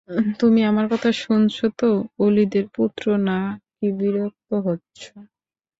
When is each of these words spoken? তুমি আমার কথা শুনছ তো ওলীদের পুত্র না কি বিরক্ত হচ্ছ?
তুমি 0.39 0.61
আমার 0.63 0.85
কথা 0.93 1.09
শুনছ 1.21 1.57
তো 1.77 1.89
ওলীদের 2.19 2.65
পুত্র 2.75 3.05
না 3.27 3.37
কি 3.73 3.87
বিরক্ত 3.97 4.49
হচ্ছ? 4.67 5.01